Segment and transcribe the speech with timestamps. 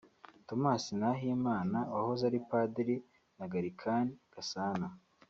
[0.47, 2.97] Thomas Nahimana (wahoze ari Padiri)
[3.37, 4.87] na Gallican Gasana